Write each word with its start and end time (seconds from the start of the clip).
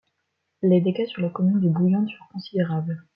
Les 0.63 0.81
dégâts 0.81 1.05
sur 1.05 1.21
la 1.21 1.29
commune 1.29 1.59
de 1.59 1.69
Bouillante 1.69 2.09
furent 2.09 2.27
considérables. 2.33 3.03